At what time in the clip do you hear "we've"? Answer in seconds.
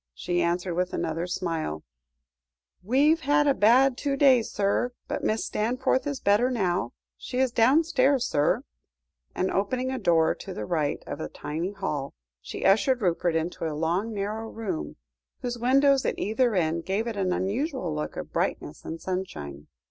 2.81-3.19